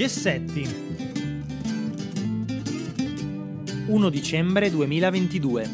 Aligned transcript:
Gessetti 0.00 0.66
1 3.86 4.08
dicembre 4.08 4.70
2022 4.70 5.70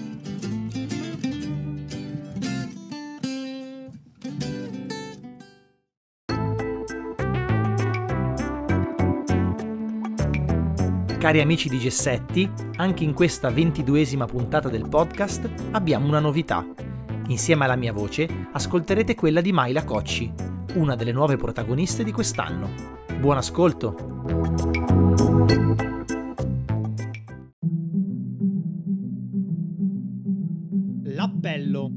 Cari 11.19 11.41
amici 11.41 11.69
di 11.69 11.79
Gessetti, 11.79 12.51
anche 12.79 13.05
in 13.05 13.15
questa 13.15 13.51
ventiduesima 13.51 14.25
puntata 14.25 14.69
del 14.69 14.89
podcast 14.89 15.49
abbiamo 15.71 16.09
una 16.09 16.19
novità. 16.19 16.67
Insieme 17.29 17.63
alla 17.63 17.77
mia 17.77 17.93
voce 17.93 18.49
ascolterete 18.51 19.15
quella 19.15 19.41
di 19.41 19.53
Maila 19.53 19.85
Cocci, 19.85 20.33
una 20.75 20.97
delle 20.97 21.13
nuove 21.13 21.37
protagoniste 21.37 22.03
di 22.03 22.11
quest'anno. 22.11 22.97
Buon 23.21 23.37
ascolto! 23.37 24.16
L'appello 31.17 31.91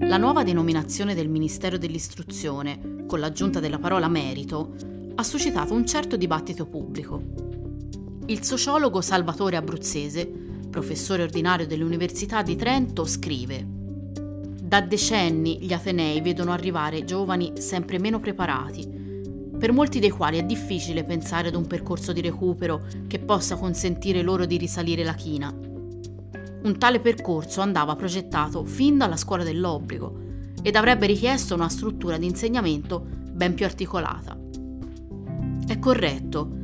La 0.00 0.16
nuova 0.16 0.42
denominazione 0.42 1.14
del 1.14 1.28
Ministero 1.28 1.78
dell'Istruzione, 1.78 3.04
con 3.06 3.20
l'aggiunta 3.20 3.60
della 3.60 3.78
parola 3.78 4.08
merito, 4.08 4.74
ha 5.14 5.22
suscitato 5.22 5.72
un 5.72 5.86
certo 5.86 6.16
dibattito 6.16 6.66
pubblico. 6.66 7.22
Il 8.26 8.42
sociologo 8.42 9.00
Salvatore 9.00 9.54
Abruzzese, 9.54 10.26
professore 10.68 11.22
ordinario 11.22 11.68
dell'Università 11.68 12.42
di 12.42 12.56
Trento, 12.56 13.04
scrive 13.04 13.75
Da 14.66 14.80
decenni 14.80 15.58
gli 15.60 15.72
Atenei 15.72 16.20
vedono 16.20 16.52
arrivare 16.52 17.04
giovani 17.04 17.52
sempre 17.58 17.98
meno 17.98 18.18
preparati, 18.18 18.86
per 19.58 19.72
molti 19.72 20.00
dei 20.00 20.10
quali 20.10 20.38
è 20.38 20.42
difficile 20.42 21.04
pensare 21.04 21.48
ad 21.48 21.54
un 21.54 21.66
percorso 21.66 22.12
di 22.12 22.20
recupero 22.20 22.82
che 23.06 23.20
possa 23.20 23.56
consentire 23.56 24.22
loro 24.22 24.44
di 24.44 24.56
risalire 24.56 25.04
la 25.04 25.14
china 25.14 25.66
un 26.66 26.78
tale 26.78 27.00
percorso 27.00 27.60
andava 27.60 27.94
progettato 27.94 28.64
fin 28.64 28.98
dalla 28.98 29.16
scuola 29.16 29.44
dell'obbligo 29.44 30.24
ed 30.62 30.74
avrebbe 30.74 31.06
richiesto 31.06 31.54
una 31.54 31.68
struttura 31.68 32.18
di 32.18 32.26
insegnamento 32.26 33.06
ben 33.30 33.54
più 33.54 33.64
articolata. 33.64 34.36
È 35.64 35.78
corretto. 35.78 36.54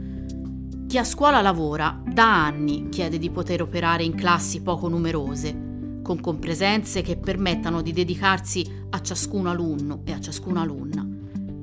Chi 0.89 0.99
a 0.99 1.05
scuola 1.05 1.41
lavora 1.41 2.03
da 2.05 2.45
anni 2.45 2.89
chiede 2.89 3.19
di 3.19 3.31
poter 3.31 3.63
operare 3.63 4.03
in 4.03 4.15
classi 4.15 4.61
poco 4.61 4.89
numerose, 4.89 5.62
con 6.03 6.21
compresenze 6.21 7.01
che 7.01 7.17
permettano 7.17 7.81
di 7.81 7.93
dedicarsi 7.93 8.67
a 8.91 9.01
ciascun 9.01 9.47
alunno 9.47 10.03
e 10.05 10.13
a 10.13 10.21
ciascuna 10.21 10.61
alunna, 10.63 11.01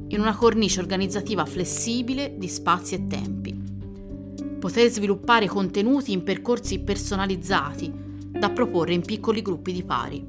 in 0.07 0.19
una 0.19 0.35
cornice 0.35 0.79
organizzativa 0.79 1.45
flessibile 1.45 2.35
di 2.37 2.47
spazi 2.47 2.95
e 2.95 3.07
tempi. 3.07 3.57
Poter 4.59 4.89
sviluppare 4.89 5.47
contenuti 5.47 6.11
in 6.11 6.23
percorsi 6.23 6.79
personalizzati 6.79 7.91
da 8.31 8.49
proporre 8.49 8.93
in 8.93 9.01
piccoli 9.01 9.41
gruppi 9.41 9.73
di 9.73 9.83
pari. 9.83 10.25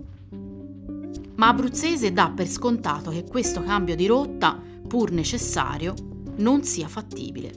Ma 1.37 1.49
Abruzzese 1.49 2.13
dà 2.13 2.31
per 2.31 2.47
scontato 2.47 3.11
che 3.11 3.25
questo 3.25 3.63
cambio 3.63 3.97
di 3.97 4.07
rotta, 4.07 4.61
pur 4.87 5.11
necessario, 5.11 5.95
non 6.37 6.65
sia 6.65 6.87
fattibile. 6.87 7.53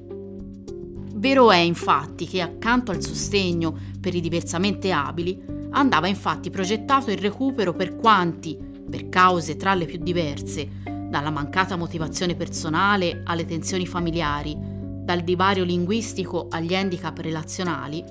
Vero 1.15 1.51
è 1.51 1.57
infatti 1.57 2.25
che 2.25 2.41
accanto 2.41 2.91
al 2.91 3.01
sostegno 3.01 3.77
per 3.99 4.15
i 4.15 4.21
diversamente 4.21 4.91
abili 4.91 5.41
andava 5.73 6.07
infatti 6.07 6.49
progettato 6.49 7.11
il 7.11 7.17
recupero 7.17 7.73
per 7.73 7.95
quanti, 7.95 8.57
per 8.89 9.09
cause 9.09 9.55
tra 9.55 9.73
le 9.73 9.85
più 9.85 9.97
diverse, 9.97 10.81
dalla 11.09 11.29
mancata 11.29 11.75
motivazione 11.75 12.35
personale 12.35 13.21
alle 13.23 13.45
tensioni 13.45 13.85
familiari, 13.85 14.57
dal 14.57 15.21
divario 15.21 15.63
linguistico 15.63 16.47
agli 16.49 16.73
handicap 16.73 17.17
relazionali, 17.19 18.03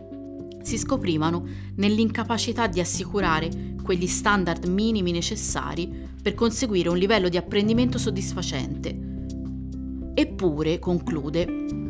si 0.63 0.79
scoprivano 0.79 1.45
nell'incapacità 1.77 2.67
di 2.67 2.81
assicurare 2.81 3.75
quegli 3.83 4.07
standard 4.07 4.67
minimi 4.67 5.11
necessari 5.11 6.11
per 6.23 6.35
conseguire 6.35 6.89
un 6.89 6.97
livello 6.97 7.29
di 7.29 7.37
apprendimento 7.37 7.99
soddisfacente. 7.99 9.11
Eppure, 10.15 10.79
conclude, 10.79 11.82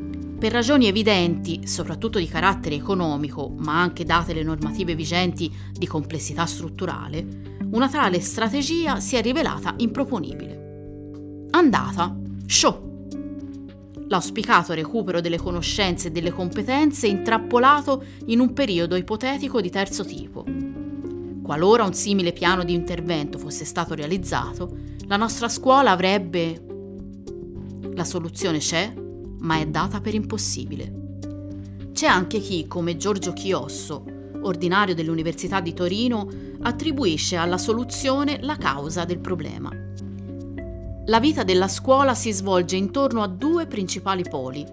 per 0.43 0.51
ragioni 0.51 0.89
evidenti, 0.89 1.69
soprattutto 1.69 2.19
di 2.19 2.27
carattere 2.27 2.75
economico, 2.75 3.55
ma 3.59 3.81
anche 3.81 4.03
date 4.03 4.35
le 4.35 4.43
normative 4.43 4.97
vigenti 4.97 5.49
di 5.71 5.87
complessità 5.87 6.47
strutturale, 6.47 7.59
una 7.71 7.89
tale 7.89 8.19
strategia 8.19 8.99
si 8.99 9.15
è 9.15 9.23
rivelata 9.23 9.73
improponibile. 9.77 11.47
Andata, 11.51 12.19
show! 12.45 12.91
l'auspicato 14.09 14.75
recupero 14.75 15.21
delle 15.21 15.39
conoscenze 15.39 16.09
e 16.09 16.11
delle 16.11 16.33
competenze 16.33 17.07
intrappolato 17.07 18.03
in 18.27 18.41
un 18.41 18.53
periodo 18.53 18.97
ipotetico 18.97 19.61
di 19.61 19.71
terzo 19.71 20.05
tipo. 20.05 20.45
Qualora 21.41 21.85
un 21.85 21.95
simile 21.95 22.33
piano 22.33 22.65
di 22.65 22.75
intervento 22.75 23.39
fosse 23.39 23.65
stato 23.65 23.95
realizzato, 23.95 24.77
la 25.07 25.17
nostra 25.17 25.49
scuola 25.49 25.93
avrebbe... 25.93 26.67
La 27.95 28.05
soluzione 28.05 28.59
c'è, 28.59 29.02
ma 29.43 29.59
è 29.59 29.67
data 29.67 30.01
per 30.01 30.15
impossibile. 30.15 31.01
C'è 31.93 32.07
anche 32.07 32.41
chi, 32.41 32.67
come 32.67 32.97
Giorgio 32.97 33.33
Chiosso, 33.33 34.05
ordinario 34.41 34.95
dell'Università 34.95 35.61
di 35.61 35.73
Torino, 35.73 36.29
attribuisce 36.63 37.37
alla 37.37 37.59
soluzione 37.59 38.39
la 38.41 38.57
causa 38.57 39.05
del 39.05 39.19
problema. 39.19 39.71
La 41.07 41.21
vita 41.21 41.43
della 41.43 41.69
scuola 41.69 42.15
si 42.15 42.33
svolge 42.33 42.77
intorno 42.77 43.23
a 43.23 43.29
due 43.29 43.67
principali 43.67 44.23
poli. 44.23 44.65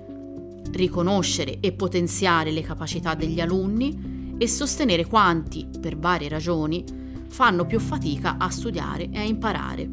Riconoscere 0.71 1.59
e 1.59 1.71
potenziare 1.71 2.51
le 2.51 2.61
capacità 2.61 3.15
degli 3.15 3.41
alunni 3.41 4.35
e 4.37 4.47
sostenere 4.47 5.07
quanti, 5.07 5.67
per 5.79 5.97
varie 5.97 6.29
ragioni, 6.29 6.83
fanno 7.27 7.65
più 7.65 7.79
fatica 7.79 8.37
a 8.37 8.49
studiare 8.49 9.09
e 9.09 9.17
a 9.17 9.23
imparare. 9.23 9.89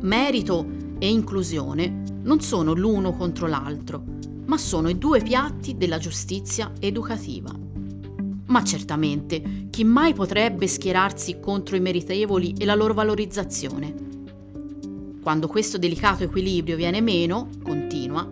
Merito 0.00 0.66
e 0.98 1.08
inclusione 1.08 2.09
non 2.22 2.40
sono 2.40 2.74
l'uno 2.74 3.12
contro 3.12 3.46
l'altro, 3.46 4.02
ma 4.46 4.58
sono 4.58 4.88
i 4.88 4.98
due 4.98 5.22
piatti 5.22 5.76
della 5.76 5.98
giustizia 5.98 6.72
educativa. 6.78 7.50
Ma 8.46 8.64
certamente, 8.64 9.68
chi 9.70 9.84
mai 9.84 10.12
potrebbe 10.12 10.66
schierarsi 10.66 11.38
contro 11.40 11.76
i 11.76 11.80
meritevoli 11.80 12.54
e 12.58 12.64
la 12.64 12.74
loro 12.74 12.94
valorizzazione? 12.94 14.08
Quando 15.22 15.46
questo 15.46 15.78
delicato 15.78 16.24
equilibrio 16.24 16.76
viene 16.76 17.00
meno, 17.00 17.48
continua, 17.62 18.28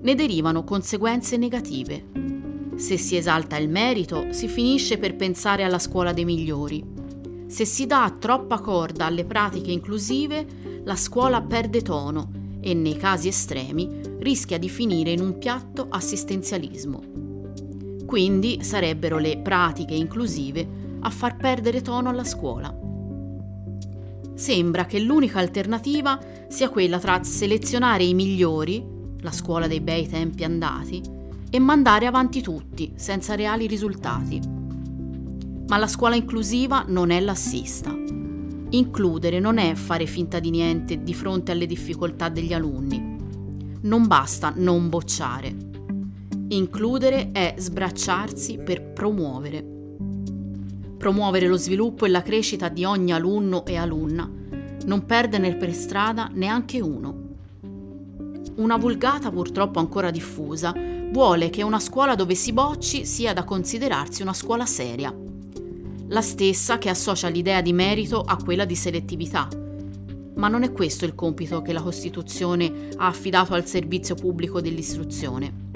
ne 0.00 0.14
derivano 0.14 0.64
conseguenze 0.64 1.36
negative. 1.36 2.06
Se 2.76 2.96
si 2.96 3.16
esalta 3.16 3.58
il 3.58 3.68
merito, 3.68 4.32
si 4.32 4.48
finisce 4.48 4.96
per 4.96 5.14
pensare 5.14 5.62
alla 5.62 5.78
scuola 5.78 6.12
dei 6.14 6.24
migliori. 6.24 6.82
Se 7.46 7.66
si 7.66 7.84
dà 7.84 8.16
troppa 8.18 8.60
corda 8.60 9.04
alle 9.04 9.24
pratiche 9.24 9.72
inclusive, 9.72 10.46
la 10.84 10.96
scuola 10.96 11.42
perde 11.42 11.82
tono 11.82 12.39
e 12.60 12.74
nei 12.74 12.96
casi 12.96 13.28
estremi 13.28 13.88
rischia 14.18 14.58
di 14.58 14.68
finire 14.68 15.10
in 15.10 15.20
un 15.20 15.38
piatto 15.38 15.86
assistenzialismo. 15.88 17.02
Quindi 18.06 18.62
sarebbero 18.62 19.18
le 19.18 19.38
pratiche 19.38 19.94
inclusive 19.94 20.66
a 21.00 21.10
far 21.10 21.36
perdere 21.36 21.80
tono 21.80 22.08
alla 22.08 22.24
scuola 22.24 22.88
sembra 24.40 24.86
che 24.86 24.98
l'unica 24.98 25.38
alternativa 25.38 26.18
sia 26.48 26.70
quella 26.70 26.98
tra 26.98 27.22
selezionare 27.22 28.04
i 28.04 28.14
migliori, 28.14 28.82
la 29.20 29.32
scuola 29.32 29.66
dei 29.66 29.82
bei 29.82 30.08
tempi 30.08 30.44
andati, 30.44 31.02
e 31.50 31.58
mandare 31.58 32.06
avanti 32.06 32.40
tutti, 32.40 32.92
senza 32.96 33.34
reali 33.34 33.66
risultati. 33.66 34.40
Ma 35.68 35.76
la 35.76 35.86
scuola 35.86 36.14
inclusiva 36.14 36.84
non 36.88 37.10
è 37.10 37.20
l'assista. 37.20 37.94
Includere 38.70 39.40
non 39.40 39.58
è 39.58 39.74
fare 39.74 40.06
finta 40.06 40.38
di 40.38 40.50
niente 40.50 41.02
di 41.02 41.14
fronte 41.14 41.52
alle 41.52 41.66
difficoltà 41.66 42.28
degli 42.28 42.52
alunni. 42.52 43.16
Non 43.82 44.06
basta 44.06 44.52
non 44.56 44.88
bocciare. 44.88 45.54
Includere 46.48 47.30
è 47.32 47.54
sbracciarsi 47.56 48.58
per 48.58 48.92
promuovere 48.92 49.78
promuovere 51.00 51.48
lo 51.48 51.56
sviluppo 51.56 52.04
e 52.04 52.10
la 52.10 52.20
crescita 52.20 52.68
di 52.68 52.84
ogni 52.84 53.10
alunno 53.10 53.64
e 53.64 53.78
alunna, 53.78 54.30
non 54.84 55.06
perderne 55.06 55.56
per 55.56 55.72
strada 55.72 56.28
neanche 56.30 56.78
uno. 56.82 57.28
Una 58.56 58.76
vulgata 58.76 59.30
purtroppo 59.30 59.78
ancora 59.78 60.10
diffusa 60.10 60.74
vuole 61.10 61.48
che 61.48 61.62
una 61.62 61.80
scuola 61.80 62.14
dove 62.14 62.34
si 62.34 62.52
bocci 62.52 63.06
sia 63.06 63.32
da 63.32 63.44
considerarsi 63.44 64.20
una 64.20 64.34
scuola 64.34 64.66
seria, 64.66 65.10
la 66.10 66.22
stessa 66.22 66.78
che 66.78 66.88
associa 66.88 67.28
l'idea 67.28 67.62
di 67.62 67.72
merito 67.72 68.20
a 68.20 68.36
quella 68.36 68.64
di 68.64 68.74
selettività. 68.74 69.48
Ma 70.34 70.48
non 70.48 70.64
è 70.64 70.72
questo 70.72 71.04
il 71.04 71.14
compito 71.14 71.62
che 71.62 71.72
la 71.72 71.82
Costituzione 71.82 72.88
ha 72.96 73.06
affidato 73.06 73.54
al 73.54 73.66
servizio 73.66 74.16
pubblico 74.16 74.60
dell'istruzione. 74.60 75.68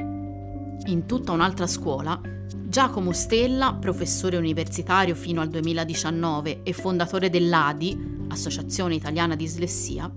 In 0.86 1.04
tutta 1.06 1.30
un'altra 1.30 1.68
scuola, 1.68 2.20
Giacomo 2.66 3.12
Stella, 3.12 3.74
professore 3.74 4.36
universitario 4.36 5.14
fino 5.14 5.40
al 5.40 5.48
2019 5.48 6.62
e 6.64 6.72
fondatore 6.72 7.30
dell'ADI, 7.30 8.26
Associazione 8.28 8.96
Italiana 8.96 9.36
Dislessia, 9.36 10.10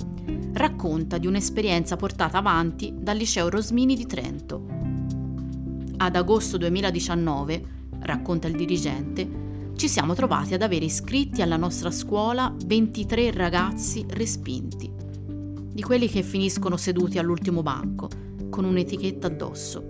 racconta 0.53 1.19
di 1.19 1.27
un'esperienza 1.27 1.95
portata 1.95 2.39
avanti 2.39 2.91
dal 2.97 3.17
liceo 3.17 3.49
Rosmini 3.49 3.95
di 3.95 4.07
Trento. 4.07 4.65
Ad 5.97 6.15
agosto 6.15 6.57
2019, 6.57 7.75
racconta 7.99 8.47
il 8.47 8.55
dirigente, 8.55 9.45
ci 9.77 9.87
siamo 9.87 10.15
trovati 10.15 10.55
ad 10.55 10.63
avere 10.63 10.85
iscritti 10.85 11.43
alla 11.43 11.55
nostra 11.55 11.91
scuola 11.91 12.51
23 12.65 13.29
ragazzi 13.29 14.03
respinti, 14.09 14.91
di 15.71 15.83
quelli 15.83 16.09
che 16.09 16.23
finiscono 16.23 16.77
seduti 16.77 17.19
all'ultimo 17.19 17.61
banco, 17.61 18.09
con 18.49 18.65
un'etichetta 18.65 19.27
addosso. 19.27 19.83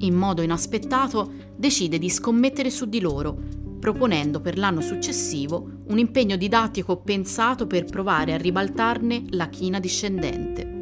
In 0.00 0.14
modo 0.14 0.42
inaspettato 0.42 1.32
decide 1.56 1.98
di 1.98 2.10
scommettere 2.10 2.68
su 2.68 2.84
di 2.90 3.00
loro, 3.00 3.34
proponendo 3.80 4.42
per 4.42 4.58
l'anno 4.58 4.82
successivo 4.82 5.84
un 5.86 5.98
impegno 5.98 6.36
didattico 6.36 6.98
pensato 6.98 7.66
per 7.66 7.86
provare 7.86 8.34
a 8.34 8.38
ribaltarne 8.38 9.24
la 9.30 9.48
china 9.48 9.80
discendente. 9.80 10.80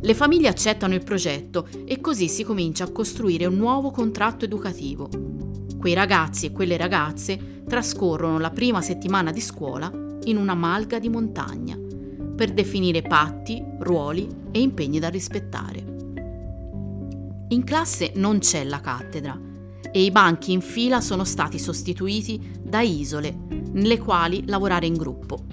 Le 0.00 0.14
famiglie 0.14 0.48
accettano 0.48 0.94
il 0.94 1.04
progetto 1.04 1.68
e 1.84 2.00
così 2.00 2.28
si 2.28 2.44
comincia 2.44 2.84
a 2.84 2.90
costruire 2.90 3.44
un 3.44 3.56
nuovo 3.56 3.90
contratto 3.90 4.46
educativo. 4.46 5.29
Quei 5.80 5.94
ragazzi 5.94 6.44
e 6.44 6.52
quelle 6.52 6.76
ragazze 6.76 7.62
trascorrono 7.66 8.38
la 8.38 8.50
prima 8.50 8.82
settimana 8.82 9.32
di 9.32 9.40
scuola 9.40 9.90
in 10.24 10.36
una 10.36 10.52
malga 10.52 10.98
di 10.98 11.08
montagna 11.08 11.74
per 12.36 12.52
definire 12.52 13.00
patti, 13.00 13.64
ruoli 13.78 14.28
e 14.50 14.60
impegni 14.60 14.98
da 14.98 15.08
rispettare. 15.08 15.82
In 17.48 17.64
classe 17.64 18.12
non 18.16 18.40
c'è 18.40 18.62
la 18.64 18.80
cattedra 18.80 19.40
e 19.90 20.04
i 20.04 20.10
banchi 20.10 20.52
in 20.52 20.60
fila 20.60 21.00
sono 21.00 21.24
stati 21.24 21.58
sostituiti 21.58 22.58
da 22.62 22.82
isole 22.82 23.34
nelle 23.72 23.96
quali 23.96 24.46
lavorare 24.48 24.84
in 24.84 24.98
gruppo. 24.98 25.46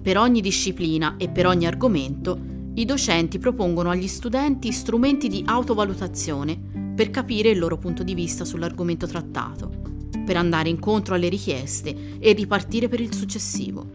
Per 0.00 0.16
ogni 0.16 0.40
disciplina 0.40 1.16
e 1.18 1.28
per 1.28 1.46
ogni 1.46 1.66
argomento 1.66 2.40
i 2.76 2.86
docenti 2.86 3.38
propongono 3.38 3.90
agli 3.90 4.08
studenti 4.08 4.72
strumenti 4.72 5.28
di 5.28 5.42
autovalutazione 5.46 6.71
per 7.02 7.10
capire 7.10 7.50
il 7.50 7.58
loro 7.58 7.78
punto 7.78 8.04
di 8.04 8.14
vista 8.14 8.44
sull'argomento 8.44 9.08
trattato, 9.08 9.68
per 10.24 10.36
andare 10.36 10.68
incontro 10.68 11.16
alle 11.16 11.28
richieste 11.28 12.16
e 12.20 12.32
ripartire 12.32 12.88
per 12.88 13.00
il 13.00 13.12
successivo. 13.12 13.90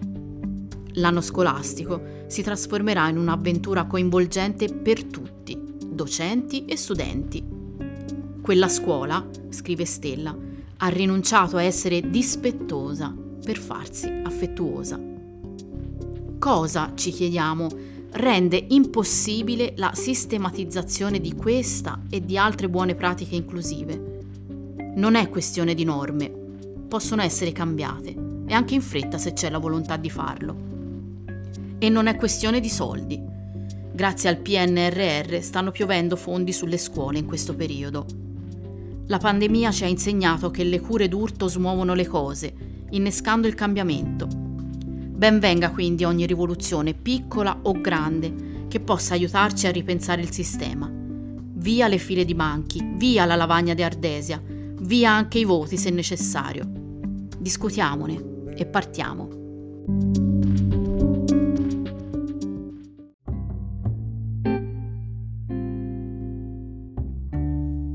L'anno 0.95 1.21
scolastico 1.21 2.25
si 2.27 2.41
trasformerà 2.41 3.07
in 3.07 3.17
un'avventura 3.17 3.85
coinvolgente 3.85 4.67
per 4.67 5.05
tutti, 5.05 5.57
docenti 5.85 6.65
e 6.65 6.75
studenti. 6.75 7.41
Quella 8.41 8.67
scuola, 8.67 9.25
scrive 9.51 9.85
Stella, 9.85 10.37
ha 10.75 10.87
rinunciato 10.89 11.55
a 11.55 11.63
essere 11.63 12.09
dispettosa 12.09 13.15
per 13.41 13.57
farsi 13.57 14.07
affettuosa. 14.21 14.99
Cosa, 16.37 16.91
ci 16.93 17.11
chiediamo, 17.11 17.69
rende 18.11 18.65
impossibile 18.69 19.73
la 19.75 19.91
sistematizzazione 19.93 21.19
di 21.19 21.33
questa 21.35 22.01
e 22.09 22.23
di 22.23 22.37
altre 22.37 22.69
buone 22.69 22.95
pratiche 22.95 23.35
inclusive? 23.35 24.19
Non 24.95 25.15
è 25.15 25.29
questione 25.29 25.73
di 25.73 25.83
norme, 25.83 26.29
possono 26.87 27.21
essere 27.21 27.51
cambiate 27.51 28.15
e 28.47 28.53
anche 28.53 28.73
in 28.73 28.81
fretta 28.81 29.17
se 29.17 29.33
c'è 29.33 29.49
la 29.49 29.59
volontà 29.59 29.97
di 29.97 30.09
farlo. 30.09 30.55
E 31.77 31.89
non 31.89 32.07
è 32.07 32.15
questione 32.15 32.59
di 32.59 32.69
soldi. 32.69 33.21
Grazie 33.91 34.29
al 34.29 34.37
PNRR 34.37 35.41
stanno 35.41 35.71
piovendo 35.71 36.15
fondi 36.15 36.53
sulle 36.53 36.77
scuole 36.77 37.19
in 37.19 37.25
questo 37.25 37.55
periodo. 37.55 38.05
La 39.07 39.17
pandemia 39.17 39.71
ci 39.71 39.83
ha 39.83 39.87
insegnato 39.87 40.49
che 40.49 40.63
le 40.63 40.79
cure 40.79 41.07
d'urto 41.07 41.47
smuovono 41.47 41.93
le 41.93 42.07
cose, 42.07 42.53
innescando 42.91 43.47
il 43.47 43.55
cambiamento. 43.55 44.46
Ben 45.17 45.39
venga 45.39 45.71
quindi 45.71 46.03
ogni 46.03 46.27
rivoluzione, 46.27 46.93
piccola 46.93 47.57
o 47.63 47.71
grande, 47.81 48.65
che 48.67 48.79
possa 48.79 49.15
aiutarci 49.15 49.65
a 49.65 49.71
ripensare 49.71 50.21
il 50.21 50.29
sistema. 50.29 50.87
Via 50.93 51.87
le 51.87 51.97
file 51.97 52.23
di 52.23 52.35
banchi, 52.35 52.93
via 52.97 53.25
la 53.25 53.33
lavagna 53.33 53.73
di 53.73 53.81
Ardesia, 53.81 54.39
via 54.45 55.09
anche 55.09 55.39
i 55.39 55.43
voti 55.43 55.75
se 55.75 55.89
necessario. 55.89 56.63
Discutiamone 57.35 58.53
e 58.55 58.67
partiamo. 58.67 59.29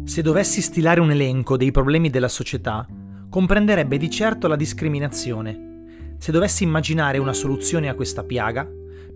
Se 0.05 0.23
dovessi 0.23 0.61
stilare 0.61 0.99
un 0.99 1.13
elenco 1.13 1.57
dei 1.57 1.71
problemi 1.71 2.11
della 2.11 2.27
società, 2.27 2.85
comprenderebbe 3.31 3.97
di 3.97 4.11
certo 4.11 4.49
la 4.49 4.57
discriminazione. 4.57 5.71
Se 6.23 6.31
dovessi 6.31 6.63
immaginare 6.63 7.19
una 7.19 7.33
soluzione 7.33 7.89
a 7.89 7.97
questa 7.97 8.23
piaga, 8.23 8.65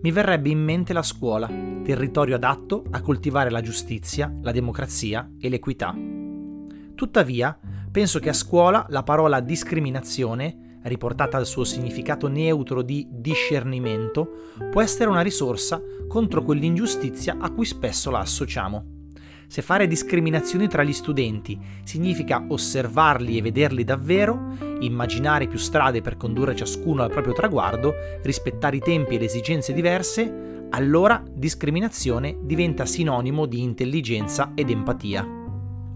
mi 0.01 0.11
verrebbe 0.11 0.49
in 0.49 0.61
mente 0.61 0.91
la 0.91 1.01
scuola, 1.01 1.47
territorio 1.81 2.35
adatto 2.35 2.83
a 2.91 2.99
coltivare 2.99 3.49
la 3.49 3.61
giustizia, 3.61 4.29
la 4.41 4.51
democrazia 4.51 5.31
e 5.39 5.47
l'equità. 5.47 5.95
Tuttavia, 6.95 7.57
penso 7.89 8.19
che 8.19 8.27
a 8.27 8.33
scuola 8.33 8.85
la 8.89 9.03
parola 9.03 9.39
discriminazione, 9.39 10.79
riportata 10.83 11.37
al 11.37 11.45
suo 11.45 11.63
significato 11.63 12.27
neutro 12.27 12.81
di 12.81 13.07
discernimento, 13.09 14.51
può 14.69 14.81
essere 14.81 15.09
una 15.09 15.21
risorsa 15.21 15.81
contro 16.09 16.43
quell'ingiustizia 16.43 17.37
a 17.39 17.51
cui 17.51 17.63
spesso 17.63 18.11
la 18.11 18.19
associamo. 18.19 18.96
Se 19.47 19.61
fare 19.61 19.87
discriminazioni 19.87 20.67
tra 20.67 20.83
gli 20.83 20.91
studenti 20.91 21.57
significa 21.83 22.45
osservarli 22.49 23.37
e 23.37 23.41
vederli 23.41 23.85
davvero, 23.85 24.55
immaginare 24.81 25.47
più 25.47 25.57
strade 25.57 26.01
per 26.01 26.17
condurre 26.17 26.53
ciascuno 26.53 27.01
al 27.01 27.09
proprio 27.09 27.33
traguardo, 27.33 27.93
rispettare 28.23 28.75
i 28.75 28.81
tempi 28.81 29.15
e 29.15 29.19
le 29.19 29.25
esigenze 29.25 29.71
diverse, 29.71 30.67
allora 30.71 31.23
discriminazione 31.31 32.37
diventa 32.41 32.85
sinonimo 32.85 33.45
di 33.45 33.61
intelligenza 33.61 34.51
ed 34.53 34.69
empatia. 34.69 35.25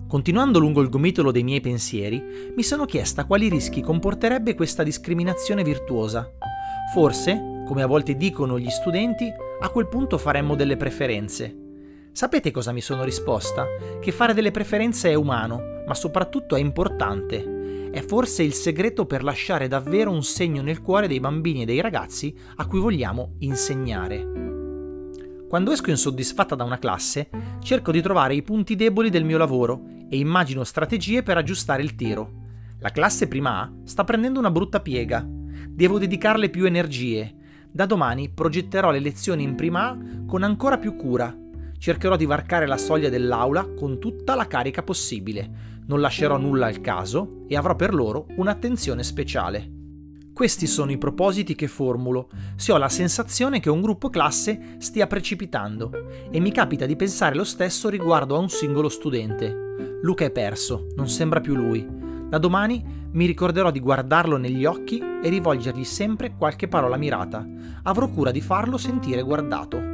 Continuando 0.07 0.59
lungo 0.59 0.81
il 0.81 0.89
gomitolo 0.89 1.31
dei 1.31 1.43
miei 1.43 1.61
pensieri, 1.61 2.23
mi 2.55 2.63
sono 2.63 2.85
chiesta 2.85 3.25
quali 3.25 3.49
rischi 3.49 3.81
comporterebbe 3.81 4.55
questa 4.55 4.83
discriminazione 4.83 5.63
virtuosa. 5.63 6.29
Forse, 6.93 7.63
come 7.65 7.83
a 7.83 7.87
volte 7.87 8.15
dicono 8.15 8.57
gli 8.57 8.69
studenti, 8.69 9.29
a 9.61 9.69
quel 9.69 9.87
punto 9.87 10.17
faremmo 10.17 10.55
delle 10.55 10.77
preferenze, 10.77 11.60
Sapete 12.13 12.51
cosa 12.51 12.73
mi 12.73 12.81
sono 12.81 13.05
risposta? 13.05 13.65
Che 14.01 14.11
fare 14.11 14.33
delle 14.33 14.51
preferenze 14.51 15.09
è 15.09 15.13
umano, 15.13 15.83
ma 15.87 15.95
soprattutto 15.95 16.57
è 16.57 16.59
importante. 16.59 17.89
È 17.89 18.01
forse 18.01 18.43
il 18.43 18.53
segreto 18.53 19.05
per 19.05 19.23
lasciare 19.23 19.69
davvero 19.69 20.11
un 20.11 20.21
segno 20.21 20.61
nel 20.61 20.81
cuore 20.81 21.07
dei 21.07 21.21
bambini 21.21 21.61
e 21.61 21.65
dei 21.65 21.79
ragazzi 21.79 22.35
a 22.57 22.67
cui 22.67 22.81
vogliamo 22.81 23.35
insegnare. 23.39 24.27
Quando 25.47 25.71
esco 25.71 25.89
insoddisfatta 25.89 26.53
da 26.53 26.65
una 26.65 26.79
classe, 26.79 27.29
cerco 27.61 27.93
di 27.93 28.01
trovare 28.01 28.35
i 28.35 28.43
punti 28.43 28.75
deboli 28.75 29.09
del 29.09 29.23
mio 29.23 29.37
lavoro 29.37 29.81
e 30.09 30.17
immagino 30.17 30.65
strategie 30.65 31.23
per 31.23 31.37
aggiustare 31.37 31.81
il 31.81 31.95
tiro. 31.95 32.39
La 32.79 32.89
classe 32.89 33.29
prima 33.29 33.61
A 33.61 33.71
sta 33.85 34.03
prendendo 34.03 34.37
una 34.37 34.51
brutta 34.51 34.81
piega. 34.81 35.25
Devo 35.25 35.97
dedicarle 35.97 36.49
più 36.49 36.65
energie. 36.65 37.35
Da 37.71 37.85
domani 37.85 38.29
progetterò 38.29 38.91
le 38.91 38.99
lezioni 38.99 39.43
in 39.43 39.55
prima 39.55 39.91
A 39.91 39.97
con 40.27 40.43
ancora 40.43 40.77
più 40.77 40.97
cura 40.97 41.35
cercherò 41.81 42.15
di 42.15 42.27
varcare 42.27 42.67
la 42.67 42.77
soglia 42.77 43.09
dell'aula 43.09 43.67
con 43.75 43.99
tutta 43.99 44.35
la 44.35 44.45
carica 44.45 44.83
possibile, 44.83 45.79
non 45.87 45.99
lascerò 45.99 46.37
nulla 46.37 46.67
al 46.67 46.79
caso 46.79 47.43
e 47.47 47.57
avrò 47.57 47.75
per 47.75 47.95
loro 47.95 48.27
un'attenzione 48.35 49.01
speciale. 49.01 49.79
Questi 50.31 50.67
sono 50.67 50.91
i 50.91 50.99
propositi 50.99 51.55
che 51.55 51.67
formulo 51.67 52.29
se 52.55 52.71
ho 52.71 52.77
la 52.77 52.87
sensazione 52.87 53.59
che 53.59 53.71
un 53.71 53.81
gruppo 53.81 54.11
classe 54.11 54.75
stia 54.77 55.07
precipitando 55.07 55.91
e 56.29 56.39
mi 56.39 56.51
capita 56.51 56.85
di 56.85 56.95
pensare 56.95 57.33
lo 57.33 57.43
stesso 57.43 57.89
riguardo 57.89 58.35
a 58.35 58.39
un 58.39 58.49
singolo 58.49 58.87
studente. 58.87 59.97
Luca 60.03 60.23
è 60.23 60.29
perso, 60.29 60.85
non 60.95 61.09
sembra 61.09 61.41
più 61.41 61.55
lui. 61.55 61.83
Da 62.29 62.37
domani 62.37 63.09
mi 63.11 63.25
ricorderò 63.25 63.71
di 63.71 63.79
guardarlo 63.79 64.37
negli 64.37 64.65
occhi 64.65 64.99
e 64.99 65.29
rivolgergli 65.29 65.83
sempre 65.83 66.35
qualche 66.37 66.67
parola 66.67 66.95
mirata. 66.95 67.43
Avrò 67.83 68.07
cura 68.07 68.29
di 68.29 68.39
farlo 68.39 68.77
sentire 68.77 69.23
guardato. 69.23 69.90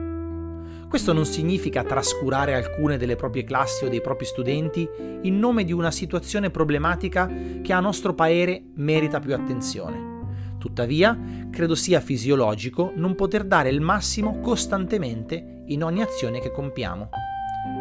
Questo 0.89 1.12
non 1.12 1.25
significa 1.25 1.84
trascurare 1.84 2.53
alcune 2.53 2.98
delle 2.98 3.17
proprie 3.17 3.44
classi 3.44 3.84
o 3.84 3.89
dei 3.89 4.00
propri 4.00 4.25
studenti 4.25 4.88
in 5.24 5.38
nome 5.38 5.65
di 5.65 5.74
una 5.74 5.91
situazione 5.91 6.50
problematica 6.50 7.29
che 7.62 7.74
a 7.74 7.82
nostro 7.82 8.13
parere 8.13 8.63
merita 8.75 9.20
più 9.20 9.34
attenzione. 9.34 10.15
Tuttavia, 10.58 11.17
credo 11.51 11.75
sia 11.75 12.00
fisiologico 12.00 12.94
non 12.96 13.15
poter 13.15 13.44
dare 13.44 13.70
il 13.70 13.82
massimo 13.82 14.39
costantemente 14.39 15.63
in 15.65 15.84
ogni 15.84 16.01
azione 16.01 16.39
che 16.39 16.51
compiamo. 16.51 17.10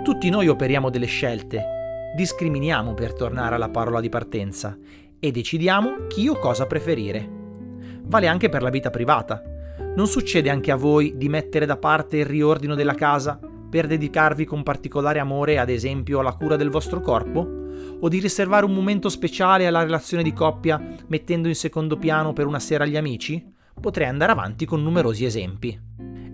Tutti 0.03 0.29
noi 0.29 0.49
operiamo 0.49 0.91
delle 0.91 1.07
scelte, 1.07 2.13
discriminiamo 2.17 2.95
per 2.95 3.13
tornare 3.15 3.55
alla 3.55 3.69
parola 3.69 4.01
di 4.01 4.09
partenza 4.09 4.77
e 5.21 5.31
decidiamo 5.31 6.07
chi 6.09 6.27
o 6.27 6.39
cosa 6.39 6.67
preferire. 6.67 7.29
Vale 8.03 8.27
anche 8.27 8.49
per 8.49 8.63
la 8.63 8.71
vita 8.71 8.91
privata. 8.91 9.43
Non 9.97 10.09
succede 10.09 10.51
anche 10.51 10.71
a 10.71 10.77
voi 10.77 11.17
di 11.17 11.31
mettere 11.31 11.65
da 11.65 11.79
parte 11.79 12.19
il 12.19 12.27
riordino 12.27 12.75
della 12.75 12.95
casa 12.95 13.41
per 13.71 13.87
dedicarvi 13.87 14.45
con 14.45 14.63
particolare 14.63 15.21
amore, 15.21 15.59
ad 15.59 15.71
esempio, 15.71 16.19
alla 16.19 16.35
cura 16.35 16.57
del 16.57 16.69
vostro 16.69 17.01
corpo? 17.01 17.65
O 18.01 18.07
di 18.11 18.19
riservare 18.19 18.67
un 18.67 18.75
momento 18.75 19.09
speciale 19.09 19.67
alla 19.67 19.83
relazione 19.83 20.23
di 20.23 20.35
coppia 20.35 20.97
mettendo 21.07 21.49
in 21.49 21.55
secondo 21.55 21.97
piano 21.97 22.35
per 22.35 22.47
una 22.47 22.59
sera 22.59 22.85
gli 22.85 22.99
amici? 22.99 23.43
Potrei 23.81 24.07
andare 24.07 24.33
avanti 24.33 24.67
con 24.67 24.83
numerosi 24.83 25.25
esempi. 25.25 25.81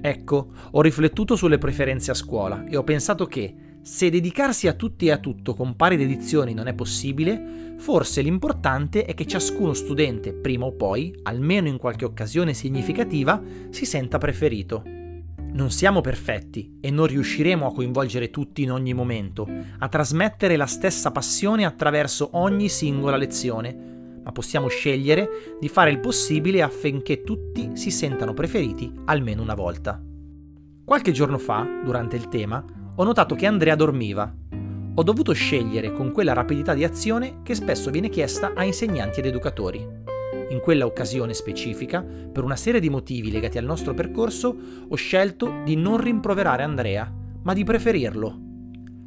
Ecco, 0.00 0.48
ho 0.72 0.82
riflettuto 0.82 1.36
sulle 1.36 1.58
preferenze 1.58 2.10
a 2.10 2.14
scuola 2.14 2.64
e 2.64 2.76
ho 2.76 2.82
pensato 2.82 3.26
che, 3.26 3.54
se 3.82 4.10
dedicarsi 4.10 4.68
a 4.68 4.74
tutti 4.74 5.06
e 5.06 5.10
a 5.10 5.18
tutto 5.18 5.54
con 5.54 5.74
pari 5.74 5.96
dedizioni 5.96 6.54
non 6.54 6.68
è 6.68 6.72
possibile, 6.72 7.74
forse 7.78 8.22
l'importante 8.22 9.04
è 9.04 9.12
che 9.12 9.26
ciascuno 9.26 9.74
studente, 9.74 10.32
prima 10.32 10.66
o 10.66 10.72
poi, 10.72 11.12
almeno 11.24 11.66
in 11.66 11.78
qualche 11.78 12.04
occasione 12.04 12.54
significativa, 12.54 13.42
si 13.70 13.84
senta 13.84 14.18
preferito. 14.18 14.84
Non 14.84 15.72
siamo 15.72 16.00
perfetti 16.00 16.78
e 16.80 16.92
non 16.92 17.06
riusciremo 17.06 17.66
a 17.66 17.72
coinvolgere 17.72 18.30
tutti 18.30 18.62
in 18.62 18.70
ogni 18.70 18.94
momento, 18.94 19.48
a 19.78 19.88
trasmettere 19.88 20.54
la 20.54 20.66
stessa 20.66 21.10
passione 21.10 21.64
attraverso 21.64 22.30
ogni 22.34 22.68
singola 22.68 23.16
lezione, 23.16 24.20
ma 24.22 24.30
possiamo 24.30 24.68
scegliere 24.68 25.56
di 25.58 25.68
fare 25.68 25.90
il 25.90 25.98
possibile 25.98 26.62
affinché 26.62 27.24
tutti 27.24 27.70
si 27.74 27.90
sentano 27.90 28.32
preferiti 28.32 28.92
almeno 29.06 29.42
una 29.42 29.54
volta. 29.54 30.00
Qualche 30.84 31.10
giorno 31.10 31.38
fa, 31.38 31.66
durante 31.82 32.14
il 32.14 32.28
tema, 32.28 32.64
ho 32.94 33.04
notato 33.04 33.34
che 33.34 33.46
Andrea 33.46 33.74
dormiva. 33.74 34.30
Ho 34.94 35.02
dovuto 35.02 35.32
scegliere 35.32 35.94
con 35.94 36.12
quella 36.12 36.34
rapidità 36.34 36.74
di 36.74 36.84
azione 36.84 37.40
che 37.42 37.54
spesso 37.54 37.90
viene 37.90 38.10
chiesta 38.10 38.52
a 38.54 38.64
insegnanti 38.64 39.20
ed 39.20 39.26
educatori. 39.26 40.00
In 40.50 40.60
quella 40.60 40.84
occasione 40.84 41.32
specifica, 41.32 42.02
per 42.02 42.44
una 42.44 42.56
serie 42.56 42.80
di 42.80 42.90
motivi 42.90 43.30
legati 43.30 43.56
al 43.56 43.64
nostro 43.64 43.94
percorso, 43.94 44.54
ho 44.88 44.94
scelto 44.94 45.62
di 45.64 45.74
non 45.74 45.96
rimproverare 45.96 46.62
Andrea, 46.62 47.10
ma 47.42 47.54
di 47.54 47.64
preferirlo. 47.64 48.38